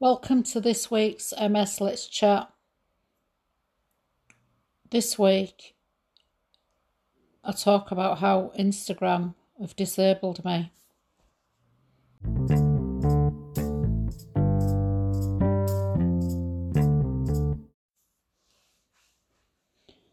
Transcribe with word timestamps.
Welcome 0.00 0.44
to 0.44 0.60
this 0.60 0.92
week's 0.92 1.34
MS 1.36 1.80
Let's 1.80 2.06
Chat. 2.06 2.52
This 4.92 5.18
week, 5.18 5.74
I 7.42 7.50
talk 7.50 7.90
about 7.90 8.20
how 8.20 8.52
Instagram 8.56 9.34
have 9.60 9.74
disabled 9.74 10.44
me. 10.44 10.70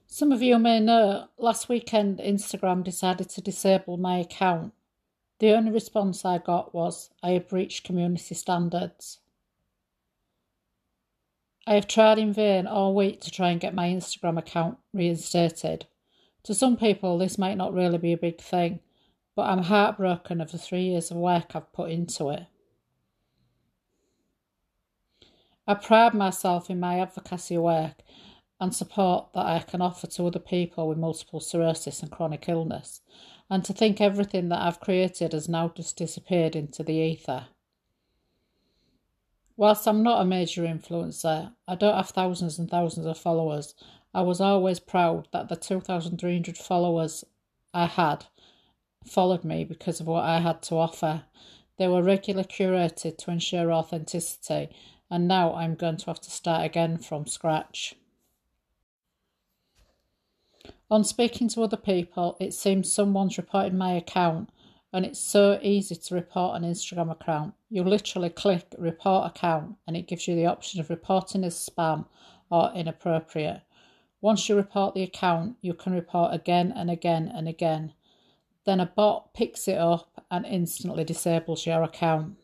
Some 0.07 0.31
of 0.31 0.41
you 0.41 0.57
may 0.57 0.79
know 0.79 1.27
last 1.37 1.69
weekend 1.69 2.17
Instagram 2.17 2.83
decided 2.83 3.29
to 3.29 3.41
disable 3.41 3.97
my 3.97 4.17
account. 4.17 4.73
The 5.37 5.51
only 5.51 5.69
response 5.69 6.25
I 6.25 6.39
got 6.39 6.73
was 6.73 7.11
I 7.21 7.33
have 7.33 7.49
breached 7.49 7.83
community 7.83 8.33
standards. 8.33 9.19
I 11.67 11.73
have 11.73 11.87
tried 11.87 12.19
in 12.19 12.31
vain 12.31 12.67
all 12.67 12.93
week 12.93 13.21
to 13.21 13.31
try 13.31 13.49
and 13.49 13.59
get 13.59 13.73
my 13.73 13.87
Instagram 13.87 14.37
account 14.37 14.77
reinstated. 14.93 15.87
To 16.43 16.53
some 16.53 16.77
people, 16.77 17.17
this 17.17 17.39
might 17.39 17.57
not 17.57 17.73
really 17.73 17.97
be 17.97 18.13
a 18.13 18.17
big 18.17 18.39
thing, 18.39 18.81
but 19.35 19.49
I'm 19.49 19.63
heartbroken 19.63 20.41
of 20.41 20.51
the 20.51 20.59
three 20.59 20.83
years 20.83 21.09
of 21.09 21.17
work 21.17 21.55
I've 21.55 21.73
put 21.73 21.89
into 21.89 22.29
it. 22.29 22.45
I 25.67 25.73
pride 25.73 26.13
myself 26.13 26.69
in 26.69 26.79
my 26.79 26.99
advocacy 26.99 27.57
work 27.57 28.03
and 28.59 28.73
support 28.73 29.33
that 29.33 29.47
I 29.47 29.59
can 29.59 29.81
offer 29.81 30.05
to 30.05 30.27
other 30.27 30.39
people 30.39 30.87
with 30.87 30.99
multiple 30.99 31.39
sclerosis 31.39 32.03
and 32.03 32.11
chronic 32.11 32.47
illness, 32.47 33.01
and 33.49 33.65
to 33.65 33.73
think 33.73 33.99
everything 33.99 34.49
that 34.49 34.61
I've 34.61 34.79
created 34.79 35.33
has 35.33 35.49
now 35.49 35.69
just 35.69 35.97
disappeared 35.97 36.55
into 36.55 36.83
the 36.83 36.93
ether. 36.93 37.47
Whilst 39.57 39.87
I'm 39.87 40.03
not 40.03 40.21
a 40.21 40.25
major 40.25 40.63
influencer, 40.63 41.53
I 41.67 41.75
don't 41.75 41.95
have 41.95 42.09
thousands 42.09 42.59
and 42.59 42.69
thousands 42.69 43.05
of 43.05 43.17
followers. 43.17 43.73
I 44.13 44.21
was 44.21 44.41
always 44.41 44.79
proud 44.79 45.29
that 45.31 45.47
the 45.47 45.55
2,300 45.55 46.57
followers 46.57 47.23
I 47.73 47.85
had 47.85 48.25
followed 49.05 49.45
me 49.45 49.63
because 49.63 49.99
of 49.99 50.07
what 50.07 50.25
I 50.25 50.39
had 50.39 50.61
to 50.63 50.75
offer. 50.75 51.23
They 51.77 51.87
were 51.87 52.03
regularly 52.03 52.47
curated 52.47 53.17
to 53.17 53.31
ensure 53.31 53.71
authenticity, 53.71 54.75
and 55.09 55.27
now 55.27 55.53
I'm 55.53 55.75
going 55.75 55.97
to 55.97 56.05
have 56.07 56.21
to 56.21 56.31
start 56.31 56.65
again 56.65 56.97
from 56.97 57.25
scratch. 57.25 57.95
On 60.89 61.03
speaking 61.03 61.47
to 61.49 61.63
other 61.63 61.77
people, 61.77 62.37
it 62.39 62.53
seems 62.53 62.91
someone's 62.91 63.37
reported 63.37 63.73
my 63.73 63.93
account 63.93 64.49
and 64.95 65.05
it's 65.05 65.19
so 65.19 65.59
easy 65.61 65.93
to 65.93 66.15
report 66.15 66.55
an 66.55 66.63
Instagram 66.63 67.11
account. 67.11 67.53
You 67.69 67.83
literally 67.83 68.29
click 68.29 68.73
report 68.77 69.27
account 69.27 69.75
and 69.85 69.97
it 69.97 70.07
gives 70.07 70.25
you 70.25 70.35
the 70.35 70.45
option 70.45 70.79
of 70.79 70.89
reporting 70.89 71.43
as 71.43 71.53
spam 71.53 72.05
or 72.49 72.71
inappropriate. 72.73 73.59
Once 74.21 74.47
you 74.47 74.55
report 74.55 74.95
the 74.95 75.03
account, 75.03 75.57
you 75.59 75.73
can 75.73 75.91
report 75.91 76.33
again 76.33 76.71
and 76.73 76.89
again 76.89 77.29
and 77.35 77.45
again. 77.45 77.91
Then 78.63 78.79
a 78.79 78.85
bot 78.85 79.33
picks 79.33 79.67
it 79.67 79.77
up 79.77 80.23
and 80.31 80.45
instantly 80.45 81.03
disables 81.03 81.65
your 81.65 81.83
account. 81.83 82.37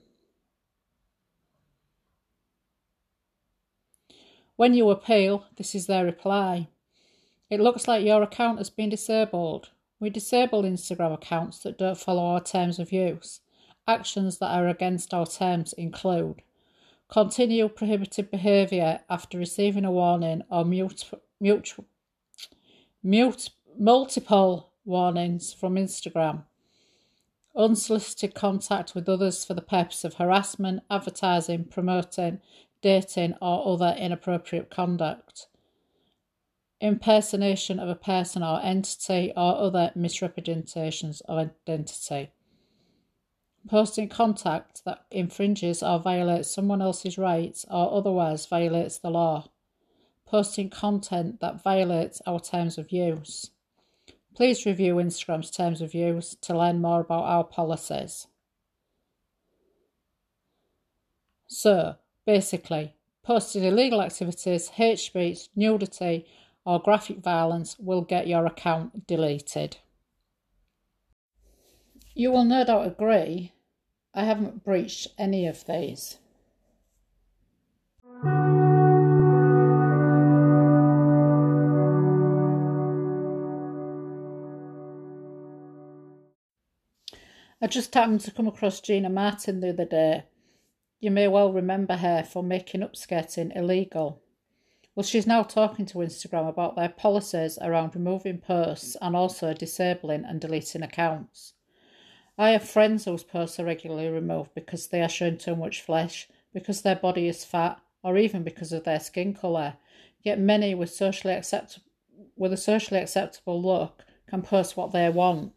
When 4.57 4.73
you 4.73 4.89
appeal, 4.89 5.45
this 5.55 5.73
is 5.73 5.87
their 5.87 6.03
reply. 6.03 6.67
It 7.49 7.61
looks 7.61 7.87
like 7.87 8.05
your 8.05 8.21
account 8.21 8.57
has 8.57 8.69
been 8.69 8.89
disabled. 8.89 9.69
We 10.01 10.09
disable 10.09 10.63
Instagram 10.63 11.13
accounts 11.13 11.59
that 11.59 11.77
don't 11.77 11.97
follow 11.97 12.23
our 12.23 12.41
terms 12.41 12.79
of 12.79 12.91
use. 12.91 13.41
Actions 13.87 14.39
that 14.39 14.49
are 14.49 14.67
against 14.67 15.13
our 15.13 15.27
terms 15.27 15.73
include 15.73 16.41
continue 17.07 17.69
prohibited 17.69 18.31
behaviour 18.31 19.01
after 19.11 19.37
receiving 19.37 19.85
a 19.85 19.91
warning 19.91 20.41
or 20.49 20.65
mute, 20.65 21.03
mute, 21.39 21.75
mute, 23.03 23.49
multiple 23.77 24.71
warnings 24.85 25.53
from 25.53 25.75
Instagram, 25.75 26.45
unsolicited 27.55 28.33
contact 28.33 28.95
with 28.95 29.07
others 29.07 29.45
for 29.45 29.53
the 29.53 29.61
purpose 29.61 30.03
of 30.03 30.15
harassment, 30.15 30.81
advertising, 30.89 31.65
promoting, 31.65 32.39
dating, 32.81 33.35
or 33.39 33.71
other 33.71 33.95
inappropriate 33.99 34.71
conduct 34.71 35.45
impersonation 36.81 37.79
of 37.79 37.87
a 37.87 37.95
person 37.95 38.43
or 38.43 38.59
entity, 38.61 39.31
or 39.37 39.57
other 39.57 39.91
misrepresentations 39.95 41.21
of 41.21 41.37
identity. 41.37 42.31
Posting 43.69 44.09
contact 44.09 44.83
that 44.85 45.05
infringes 45.11 45.83
or 45.83 45.99
violates 45.99 46.49
someone 46.49 46.81
else's 46.81 47.17
rights 47.17 47.63
or 47.69 47.93
otherwise 47.93 48.47
violates 48.47 48.97
the 48.97 49.11
law. 49.11 49.47
Posting 50.25 50.69
content 50.69 51.39
that 51.41 51.61
violates 51.61 52.21
our 52.25 52.39
terms 52.39 52.77
of 52.77 52.91
use. 52.91 53.51
Please 54.35 54.65
review 54.65 54.95
Instagram's 54.95 55.51
terms 55.51 55.81
of 55.81 55.93
use 55.93 56.35
to 56.41 56.57
learn 56.57 56.81
more 56.81 57.01
about 57.01 57.25
our 57.25 57.43
policies. 57.43 58.27
So, 61.47 61.95
basically, 62.25 62.95
posting 63.23 63.63
illegal 63.65 64.01
activities, 64.01 64.69
hate 64.69 64.99
speech, 64.99 65.49
nudity, 65.55 66.25
or 66.65 66.79
graphic 66.79 67.17
violence 67.17 67.77
will 67.79 68.01
get 68.01 68.27
your 68.27 68.45
account 68.45 69.07
deleted. 69.07 69.77
You 72.13 72.31
will 72.31 72.43
no 72.43 72.63
doubt 72.63 72.87
agree 72.87 73.53
I 74.13 74.25
haven't 74.25 74.63
breached 74.63 75.07
any 75.17 75.47
of 75.47 75.65
these. 75.65 76.17
I 87.63 87.67
just 87.67 87.93
happened 87.93 88.21
to 88.21 88.31
come 88.31 88.47
across 88.47 88.81
Gina 88.81 89.09
Martin 89.09 89.59
the 89.61 89.69
other 89.69 89.85
day. 89.85 90.23
You 90.99 91.11
may 91.11 91.27
well 91.27 91.53
remember 91.53 91.95
her 91.97 92.23
for 92.23 92.43
making 92.43 92.81
upskirting 92.81 93.55
illegal. 93.55 94.21
Well, 94.93 95.03
she's 95.05 95.27
now 95.27 95.43
talking 95.43 95.85
to 95.87 95.99
Instagram 95.99 96.49
about 96.49 96.75
their 96.75 96.89
policies 96.89 97.57
around 97.61 97.95
removing 97.95 98.39
posts 98.39 98.97
and 99.01 99.15
also 99.15 99.53
disabling 99.53 100.25
and 100.25 100.41
deleting 100.41 100.83
accounts. 100.83 101.53
I 102.37 102.49
have 102.49 102.67
friends 102.67 103.05
whose 103.05 103.23
posts 103.23 103.59
are 103.59 103.65
regularly 103.65 104.09
removed 104.09 104.53
because 104.53 104.87
they 104.87 105.01
are 105.01 105.07
showing 105.07 105.37
too 105.37 105.55
much 105.55 105.81
flesh, 105.81 106.27
because 106.53 106.81
their 106.81 106.97
body 106.97 107.27
is 107.29 107.45
fat, 107.45 107.79
or 108.03 108.17
even 108.17 108.43
because 108.43 108.73
of 108.73 108.83
their 108.83 108.99
skin 108.99 109.33
colour. 109.33 109.75
Yet 110.23 110.39
many 110.39 110.75
with 110.75 110.89
socially 110.89 111.35
accept- 111.35 111.79
with 112.35 112.51
a 112.51 112.57
socially 112.57 112.99
acceptable 112.99 113.61
look 113.61 114.03
can 114.27 114.41
post 114.41 114.75
what 114.75 114.91
they 114.91 115.09
want. 115.09 115.53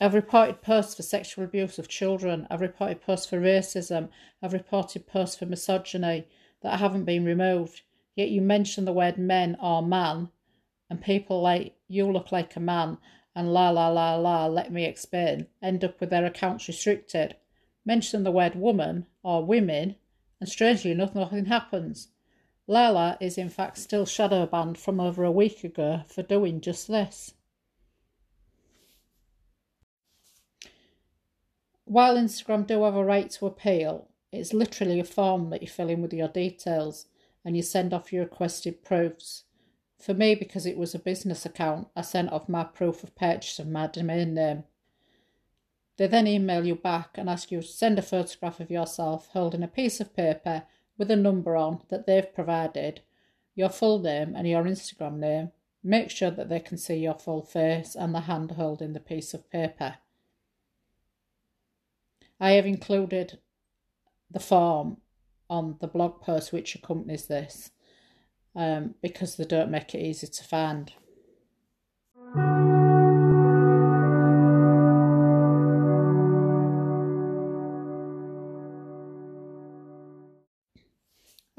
I've 0.00 0.14
reported 0.14 0.62
posts 0.62 0.94
for 0.94 1.02
sexual 1.02 1.44
abuse 1.44 1.78
of 1.78 1.88
children. 1.88 2.46
I've 2.50 2.60
reported 2.60 3.02
posts 3.02 3.26
for 3.26 3.40
racism. 3.40 4.08
I've 4.42 4.52
reported 4.52 5.06
posts 5.06 5.36
for 5.36 5.46
misogyny 5.46 6.26
that 6.62 6.80
haven't 6.80 7.04
been 7.04 7.24
removed. 7.24 7.82
Yet 8.16 8.30
you 8.30 8.40
mention 8.40 8.84
the 8.84 8.92
word 8.92 9.18
men 9.18 9.56
or 9.62 9.82
man, 9.82 10.30
and 10.90 11.00
people 11.00 11.40
like 11.40 11.76
you 11.86 12.10
look 12.10 12.32
like 12.32 12.56
a 12.56 12.60
man 12.60 12.98
and 13.38 13.52
la 13.52 13.70
la 13.70 13.88
la 13.88 14.16
la, 14.16 14.46
let 14.46 14.72
me 14.72 14.84
explain, 14.84 15.46
end 15.62 15.84
up 15.84 16.00
with 16.00 16.10
their 16.10 16.24
accounts 16.24 16.66
restricted. 16.66 17.36
Mention 17.86 18.24
the 18.24 18.32
word 18.32 18.56
woman 18.56 19.06
or 19.22 19.44
women, 19.44 19.94
and 20.40 20.48
strangely 20.48 20.90
enough, 20.90 21.14
nothing 21.14 21.44
happens. 21.44 22.08
Lala 22.66 23.16
is 23.20 23.38
in 23.38 23.48
fact 23.48 23.78
still 23.78 24.04
shadow 24.04 24.44
banned 24.44 24.76
from 24.76 24.98
over 24.98 25.22
a 25.22 25.30
week 25.30 25.62
ago 25.62 26.02
for 26.08 26.24
doing 26.24 26.60
just 26.60 26.88
this. 26.88 27.34
While 31.84 32.16
Instagram 32.16 32.66
do 32.66 32.82
have 32.82 32.96
a 32.96 33.04
right 33.04 33.30
to 33.30 33.46
appeal, 33.46 34.08
it's 34.30 34.52
literally 34.52 35.00
a 35.00 35.04
form 35.04 35.50
that 35.50 35.62
you 35.62 35.68
fill 35.68 35.88
in 35.88 36.02
with 36.02 36.12
your 36.12 36.28
details 36.28 37.06
and 37.44 37.56
you 37.56 37.62
send 37.62 37.94
off 37.94 38.12
your 38.12 38.24
requested 38.24 38.84
proofs. 38.84 39.44
For 39.98 40.14
me, 40.14 40.34
because 40.34 40.66
it 40.66 40.76
was 40.76 40.94
a 40.94 40.98
business 40.98 41.46
account, 41.46 41.88
I 41.96 42.02
sent 42.02 42.30
off 42.30 42.48
my 42.48 42.64
proof 42.64 43.02
of 43.02 43.16
purchase 43.16 43.58
of 43.58 43.68
my 43.68 43.86
domain 43.86 44.34
name. 44.34 44.64
They 45.96 46.06
then 46.06 46.28
email 46.28 46.64
you 46.64 46.76
back 46.76 47.10
and 47.14 47.28
ask 47.28 47.50
you 47.50 47.60
to 47.60 47.66
send 47.66 47.98
a 47.98 48.02
photograph 48.02 48.60
of 48.60 48.70
yourself 48.70 49.28
holding 49.32 49.64
a 49.64 49.68
piece 49.68 50.00
of 50.00 50.14
paper 50.14 50.64
with 50.96 51.10
a 51.10 51.16
number 51.16 51.56
on 51.56 51.82
that 51.88 52.06
they've 52.06 52.34
provided, 52.34 53.00
your 53.54 53.68
full 53.68 53.98
name 53.98 54.34
and 54.36 54.46
your 54.46 54.64
Instagram 54.64 55.18
name. 55.18 55.50
Make 55.82 56.10
sure 56.10 56.30
that 56.30 56.48
they 56.48 56.60
can 56.60 56.76
see 56.76 56.96
your 56.96 57.14
full 57.14 57.42
face 57.42 57.96
and 57.96 58.14
the 58.14 58.20
hand 58.20 58.52
holding 58.52 58.92
the 58.92 59.00
piece 59.00 59.34
of 59.34 59.50
paper. 59.50 59.96
I 62.40 62.52
have 62.52 62.66
included 62.66 63.38
the 64.30 64.40
form 64.40 64.98
on 65.50 65.76
the 65.80 65.86
blog 65.86 66.20
post 66.20 66.52
which 66.52 66.74
accompanies 66.74 67.26
this 67.26 67.70
um, 68.54 68.94
because 69.02 69.36
they 69.36 69.44
don't 69.44 69.70
make 69.70 69.94
it 69.94 70.02
easy 70.02 70.26
to 70.26 70.44
find. 70.44 70.92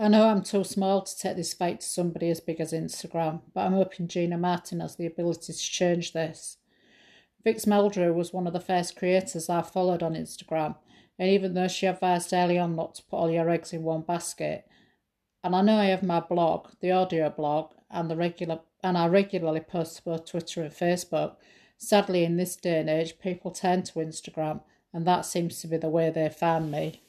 I 0.01 0.07
know 0.07 0.29
I'm 0.29 0.43
too 0.43 0.63
small 0.63 1.01
to 1.01 1.17
take 1.17 1.35
this 1.35 1.53
fight 1.53 1.81
to 1.81 1.85
somebody 1.85 2.29
as 2.29 2.39
big 2.39 2.61
as 2.61 2.71
Instagram, 2.71 3.41
but 3.53 3.65
I'm 3.65 3.73
hoping 3.73 4.07
Gina 4.07 4.37
Martin 4.37 4.79
has 4.79 4.95
the 4.95 5.05
ability 5.05 5.51
to 5.51 5.59
change 5.59 6.13
this. 6.13 6.57
Vix 7.43 7.65
Meldrew 7.65 8.13
was 8.13 8.31
one 8.31 8.47
of 8.47 8.53
the 8.53 8.61
first 8.61 8.95
creators 8.95 9.49
I 9.49 9.61
followed 9.61 10.01
on 10.01 10.13
Instagram, 10.13 10.75
and 11.19 11.29
even 11.29 11.53
though 11.53 11.67
she 11.67 11.85
advised 11.85 12.33
early 12.33 12.57
on 12.57 12.75
not 12.75 12.95
to 12.95 13.03
put 13.03 13.17
all 13.17 13.29
your 13.29 13.49
eggs 13.49 13.73
in 13.73 13.83
one 13.83 14.01
basket, 14.01 14.65
and 15.43 15.55
I 15.55 15.61
know 15.61 15.77
I 15.77 15.85
have 15.85 16.01
my 16.01 16.21
blog, 16.21 16.69
the 16.79 16.91
audio 16.91 17.29
blog, 17.29 17.73
and 17.91 18.09
the 18.09 18.15
regular 18.15 18.61
and 18.81 18.97
I 18.97 19.07
regularly 19.07 19.59
post 19.59 19.97
to 19.97 20.03
both 20.03 20.25
Twitter 20.25 20.63
and 20.63 20.71
Facebook. 20.71 21.35
Sadly, 21.77 22.23
in 22.23 22.37
this 22.37 22.55
day 22.55 22.79
and 22.79 22.89
age, 22.89 23.19
people 23.19 23.51
turn 23.51 23.83
to 23.83 23.99
Instagram, 23.99 24.61
and 24.93 25.05
that 25.05 25.25
seems 25.25 25.59
to 25.61 25.67
be 25.67 25.77
the 25.77 25.89
way 25.89 26.09
they 26.09 26.29
find 26.29 26.71
me. 26.71 27.01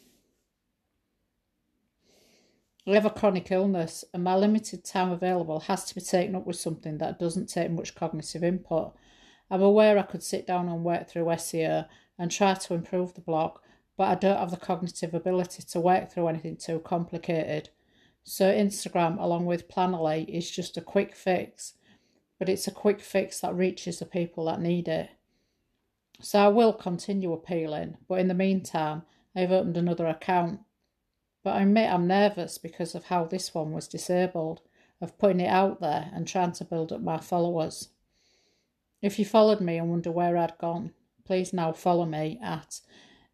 I 2.86 2.94
have 2.94 3.06
a 3.06 3.10
chronic 3.10 3.52
illness, 3.52 4.04
and 4.12 4.24
my 4.24 4.34
limited 4.34 4.84
time 4.84 5.12
available 5.12 5.60
has 5.60 5.84
to 5.84 5.94
be 5.94 6.00
taken 6.00 6.34
up 6.34 6.46
with 6.46 6.56
something 6.56 6.98
that 6.98 7.20
doesn't 7.20 7.48
take 7.48 7.70
much 7.70 7.94
cognitive 7.94 8.42
input. 8.42 8.94
I'm 9.50 9.62
aware 9.62 9.98
I 9.98 10.02
could 10.02 10.22
sit 10.22 10.46
down 10.46 10.68
and 10.68 10.82
work 10.82 11.08
through 11.08 11.24
SEO 11.24 11.86
and 12.18 12.30
try 12.30 12.54
to 12.54 12.74
improve 12.74 13.14
the 13.14 13.20
blog, 13.20 13.58
but 14.00 14.08
I 14.08 14.14
don't 14.14 14.38
have 14.38 14.50
the 14.50 14.56
cognitive 14.56 15.12
ability 15.12 15.62
to 15.62 15.78
work 15.78 16.10
through 16.10 16.28
anything 16.28 16.56
too 16.56 16.78
complicated. 16.78 17.68
So, 18.24 18.50
Instagram, 18.50 19.20
along 19.20 19.44
with 19.44 19.68
Planoly, 19.68 20.26
is 20.26 20.50
just 20.50 20.78
a 20.78 20.80
quick 20.80 21.14
fix, 21.14 21.74
but 22.38 22.48
it's 22.48 22.66
a 22.66 22.70
quick 22.70 23.02
fix 23.02 23.40
that 23.40 23.54
reaches 23.54 23.98
the 23.98 24.06
people 24.06 24.46
that 24.46 24.58
need 24.58 24.88
it. 24.88 25.10
So, 26.18 26.38
I 26.38 26.48
will 26.48 26.72
continue 26.72 27.30
appealing, 27.34 27.98
but 28.08 28.20
in 28.20 28.28
the 28.28 28.32
meantime, 28.32 29.02
I've 29.36 29.52
opened 29.52 29.76
another 29.76 30.06
account 30.06 30.60
but 31.42 31.56
I 31.56 31.60
admit 31.60 31.92
I'm 31.92 32.06
nervous 32.06 32.56
because 32.56 32.94
of 32.94 33.04
how 33.04 33.26
this 33.26 33.54
one 33.54 33.72
was 33.72 33.86
disabled, 33.86 34.62
of 35.02 35.18
putting 35.18 35.40
it 35.40 35.48
out 35.48 35.82
there 35.82 36.10
and 36.14 36.26
trying 36.26 36.52
to 36.52 36.64
build 36.64 36.90
up 36.90 37.02
my 37.02 37.18
followers. 37.18 37.90
If 39.02 39.18
you 39.18 39.26
followed 39.26 39.60
me 39.60 39.76
and 39.76 39.90
wonder 39.90 40.10
where 40.10 40.38
I'd 40.38 40.56
gone, 40.56 40.94
please 41.26 41.52
now 41.52 41.72
follow 41.72 42.06
me 42.06 42.38
at 42.42 42.80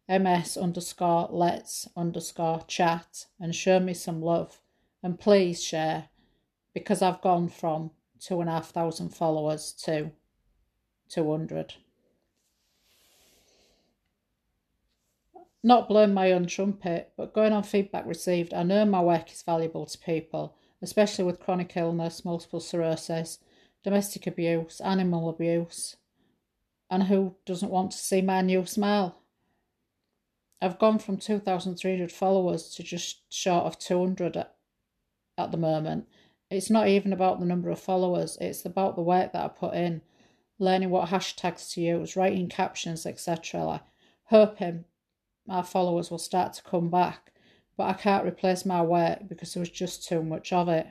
ms 0.07 0.55
underscore 0.57 1.27
let's 1.31 1.87
underscore 1.95 2.63
chat 2.67 3.25
and 3.39 3.53
show 3.53 3.79
me 3.79 3.93
some 3.93 4.21
love. 4.21 4.61
And 5.03 5.19
please 5.19 5.63
share 5.63 6.09
because 6.73 7.01
I've 7.01 7.21
gone 7.21 7.49
from 7.49 7.91
two 8.19 8.39
and 8.41 8.49
a 8.49 8.53
half 8.53 8.69
thousand 8.71 9.09
followers 9.09 9.73
to 9.83 10.11
200. 11.09 11.75
Not 15.63 15.89
blowing 15.89 16.13
my 16.13 16.31
own 16.31 16.47
trumpet, 16.47 17.11
but 17.17 17.33
going 17.33 17.51
on 17.51 17.63
feedback 17.63 18.05
received, 18.05 18.53
I 18.53 18.63
know 18.63 18.85
my 18.85 19.01
work 19.01 19.31
is 19.31 19.41
valuable 19.41 19.85
to 19.85 19.97
people, 19.97 20.55
especially 20.81 21.25
with 21.25 21.39
chronic 21.39 21.75
illness, 21.75 22.23
multiple 22.23 22.59
sclerosis, 22.59 23.39
domestic 23.83 24.27
abuse, 24.27 24.79
animal 24.81 25.29
abuse, 25.29 25.97
and 26.89 27.03
who 27.03 27.35
doesn't 27.45 27.71
want 27.71 27.91
to 27.91 27.97
see 27.97 28.21
my 28.21 28.41
new 28.41 28.65
smile? 28.65 29.21
I've 30.61 30.79
gone 30.79 30.99
from 30.99 31.17
2,300 31.17 32.11
followers 32.11 32.73
to 32.75 32.83
just 32.83 33.21
short 33.31 33.65
of 33.65 33.77
200 33.77 34.37
at, 34.37 34.55
at 35.37 35.51
the 35.51 35.57
moment. 35.57 36.07
It's 36.49 36.69
not 36.69 36.87
even 36.87 37.13
about 37.13 37.39
the 37.39 37.45
number 37.45 37.69
of 37.69 37.79
followers, 37.79 38.37
it's 38.39 38.65
about 38.65 38.95
the 38.95 39.01
work 39.01 39.33
that 39.33 39.43
I 39.43 39.47
put 39.49 39.75
in, 39.75 40.01
learning 40.59 40.89
what 40.89 41.09
hashtags 41.09 41.73
to 41.73 41.81
use, 41.81 42.15
writing 42.15 42.47
captions, 42.47 43.05
etc. 43.05 43.63
Like, 43.63 43.81
hoping 44.25 44.85
my 45.45 45.61
followers 45.61 46.09
will 46.09 46.17
start 46.17 46.53
to 46.53 46.63
come 46.63 46.89
back, 46.89 47.33
but 47.75 47.83
I 47.83 47.93
can't 47.93 48.25
replace 48.25 48.65
my 48.65 48.81
work 48.81 49.27
because 49.27 49.53
there 49.53 49.61
was 49.61 49.69
just 49.69 50.07
too 50.07 50.23
much 50.23 50.51
of 50.51 50.69
it. 50.69 50.87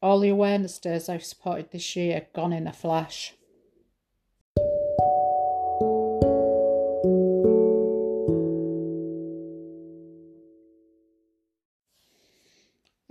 All 0.00 0.20
the 0.20 0.30
awareness 0.30 0.78
days 0.78 1.08
I've 1.08 1.24
supported 1.24 1.70
this 1.70 1.94
year 1.94 2.26
gone 2.34 2.52
in 2.52 2.66
a 2.66 2.72
flash. 2.72 3.34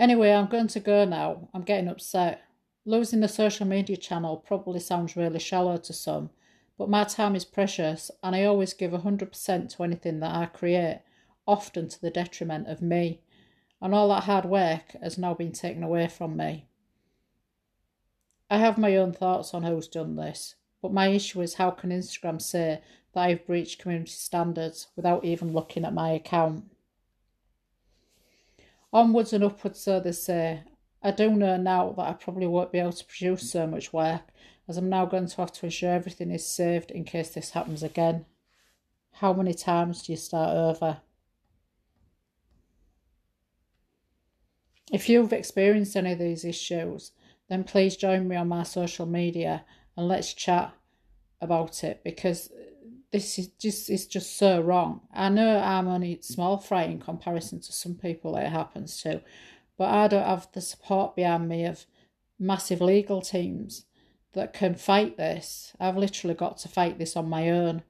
Anyway, 0.01 0.31
I'm 0.31 0.48
going 0.48 0.68
to 0.69 0.80
go 0.80 1.06
now. 1.06 1.48
I'm 1.53 1.62
getting 1.62 1.88
upset. 1.88 2.42
Losing 2.86 3.19
the 3.19 3.27
social 3.27 3.68
media 3.68 3.95
channel 3.95 4.36
probably 4.36 4.80
sounds 4.80 5.15
really 5.15 5.38
shallow 5.38 5.77
to 5.77 5.94
some, 5.94 6.31
but 6.75 6.89
my 6.89 7.03
time 7.03 7.36
is 7.36 7.45
precious 7.45 8.09
and 8.24 8.36
I 8.36 8.45
always 8.45 8.74
give 8.74 8.94
100% 8.94 9.75
to 9.75 9.83
anything 9.83 10.19
that 10.21 10.36
I 10.36 10.48
create, 10.48 11.03
often 11.45 11.88
to 11.88 12.01
the 12.01 12.09
detriment 12.09 12.68
of 12.68 12.81
me. 12.81 13.21
And 13.80 13.94
all 13.94 14.09
that 14.09 14.24
hard 14.24 14.45
work 14.45 14.95
has 15.03 15.19
now 15.19 15.36
been 15.36 15.51
taken 15.51 15.83
away 15.83 16.07
from 16.07 16.36
me. 16.36 16.65
I 18.50 18.57
have 18.57 18.80
my 18.80 18.97
own 18.97 19.13
thoughts 19.13 19.54
on 19.54 19.62
who's 19.62 19.88
done 19.88 20.15
this, 20.15 20.56
but 20.81 20.92
my 20.92 21.09
issue 21.09 21.42
is 21.42 21.54
how 21.54 21.69
can 21.69 21.92
Instagram 21.92 22.42
say 22.42 22.81
that 23.13 23.21
I've 23.21 23.45
breached 23.45 23.80
community 23.80 24.13
standards 24.13 24.88
without 24.95 25.24
even 25.24 25.54
looking 25.54 25.86
at 25.86 25.94
my 25.94 26.09
account? 26.09 26.63
Onwards 28.93 29.33
and 29.33 29.43
upwards, 29.43 29.79
so 29.79 29.99
they 29.99 30.11
say. 30.11 30.63
I 31.03 31.11
do 31.11 31.31
know 31.31 31.57
now 31.57 31.93
that 31.97 32.07
I 32.07 32.13
probably 32.13 32.47
won't 32.47 32.71
be 32.71 32.79
able 32.79 32.93
to 32.93 33.05
produce 33.05 33.51
so 33.51 33.65
much 33.65 33.91
work 33.91 34.21
as 34.67 34.77
I'm 34.77 34.89
now 34.89 35.05
going 35.05 35.27
to 35.27 35.38
have 35.38 35.51
to 35.53 35.65
ensure 35.65 35.91
everything 35.91 36.31
is 36.31 36.45
saved 36.45 36.91
in 36.91 37.03
case 37.03 37.29
this 37.29 37.51
happens 37.51 37.83
again. 37.83 38.25
How 39.13 39.33
many 39.33 39.53
times 39.53 40.03
do 40.03 40.13
you 40.13 40.17
start 40.17 40.55
over? 40.55 41.01
If 44.91 45.09
you've 45.09 45.33
experienced 45.33 45.95
any 45.95 46.11
of 46.11 46.19
these 46.19 46.45
issues, 46.45 47.11
then 47.49 47.63
please 47.63 47.95
join 47.97 48.27
me 48.27 48.35
on 48.35 48.47
my 48.47 48.63
social 48.63 49.05
media 49.05 49.65
and 49.97 50.07
let's 50.07 50.33
chat 50.33 50.73
about 51.41 51.83
it 51.83 52.01
because 52.03 52.51
this 53.11 53.37
is 53.37 53.47
just 53.47 53.89
is 53.89 54.07
just 54.07 54.37
so 54.37 54.61
wrong. 54.61 55.01
I 55.13 55.29
know 55.29 55.59
I'm 55.59 55.87
only 55.87 56.19
small 56.21 56.57
fry 56.57 56.83
in 56.83 56.99
comparison 56.99 57.59
to 57.61 57.71
some 57.71 57.95
people 57.95 58.35
it 58.37 58.47
happens 58.47 59.01
to, 59.03 59.21
but 59.77 59.89
I 59.89 60.07
don't 60.07 60.25
have 60.25 60.47
the 60.53 60.61
support 60.61 61.15
behind 61.15 61.49
me 61.49 61.65
of 61.65 61.85
massive 62.39 62.81
legal 62.81 63.21
teams 63.21 63.85
that 64.33 64.53
can 64.53 64.75
fight 64.75 65.17
this. 65.17 65.73
I've 65.79 65.97
literally 65.97 66.35
got 66.35 66.57
to 66.59 66.69
fight 66.69 66.97
this 66.97 67.17
on 67.17 67.29
my 67.29 67.49
own. 67.49 67.83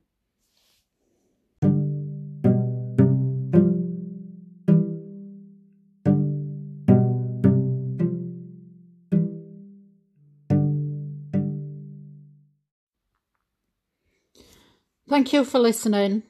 Thank 15.11 15.33
you 15.33 15.43
for 15.43 15.59
listening. 15.59 16.23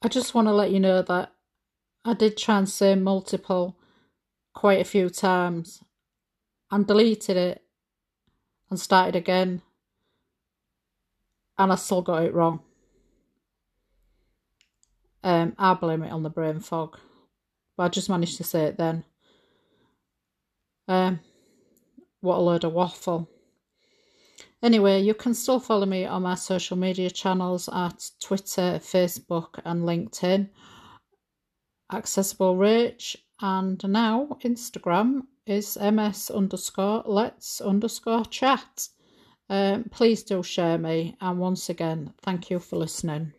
I 0.00 0.06
just 0.06 0.32
want 0.32 0.46
to 0.46 0.52
let 0.52 0.70
you 0.70 0.78
know 0.78 1.02
that 1.02 1.32
I 2.04 2.14
did 2.14 2.36
try 2.36 2.56
and 2.56 2.68
say 2.68 2.94
multiple 2.94 3.76
quite 4.54 4.80
a 4.80 4.84
few 4.84 5.10
times 5.10 5.82
and 6.70 6.86
deleted 6.86 7.36
it 7.36 7.62
and 8.70 8.78
started 8.78 9.16
again 9.16 9.62
and 11.58 11.72
I 11.72 11.74
still 11.74 12.00
got 12.00 12.22
it 12.22 12.32
wrong. 12.32 12.60
Um, 15.24 15.56
I 15.58 15.74
blame 15.74 16.04
it 16.04 16.12
on 16.12 16.22
the 16.22 16.30
brain 16.30 16.60
fog, 16.60 16.96
but 17.76 17.82
I 17.82 17.88
just 17.88 18.08
managed 18.08 18.36
to 18.36 18.44
say 18.44 18.66
it 18.66 18.78
then. 18.78 19.02
Um, 20.86 21.18
what 22.20 22.36
a 22.36 22.38
load 22.38 22.62
of 22.62 22.72
waffle. 22.72 23.28
Anyway, 24.64 24.98
you 24.98 25.12
can 25.12 25.34
still 25.34 25.60
follow 25.60 25.84
me 25.84 26.06
on 26.06 26.22
my 26.22 26.34
social 26.34 26.74
media 26.78 27.10
channels 27.10 27.68
at 27.70 28.10
Twitter, 28.18 28.80
Facebook, 28.82 29.60
and 29.66 29.82
LinkedIn. 29.82 30.48
Accessible 31.92 32.56
Rich 32.56 33.18
and 33.42 33.78
now 33.86 34.38
Instagram 34.42 35.26
is 35.44 35.76
ms 35.76 36.30
underscore 36.30 37.02
let's 37.04 37.60
underscore 37.60 38.24
chat. 38.24 38.88
Um, 39.50 39.84
please 39.90 40.22
do 40.22 40.42
share 40.42 40.78
me, 40.78 41.14
and 41.20 41.38
once 41.38 41.68
again, 41.68 42.14
thank 42.22 42.48
you 42.48 42.58
for 42.58 42.76
listening. 42.76 43.34